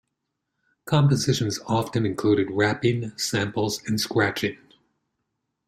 Compositions 0.85 1.59
often 1.67 2.07
included 2.07 2.49
rapping, 2.49 3.15
samples 3.19 3.83
and 3.85 4.01
scratching. 4.01 4.57